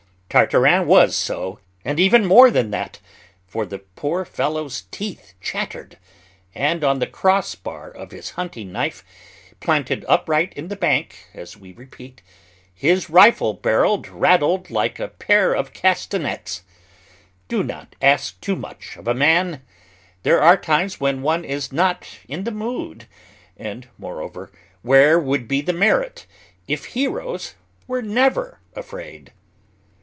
[0.33, 3.01] Tartarin was so, and even more than that,
[3.45, 5.97] for the poor fellow's teeth chattered,
[6.55, 9.03] and on the cross bar of his hunting knife,
[9.59, 12.21] planted upright in the bank, as we repeat,
[12.73, 16.63] his rifle barrel rattled like a pair of castanets.
[17.49, 19.61] Do not ask too much of a man!
[20.23, 23.05] There are times when one is not in the mood;
[23.57, 24.49] and, moreover,
[24.81, 26.25] where would be the merit
[26.69, 27.55] if heroes
[27.85, 29.33] were never afraid?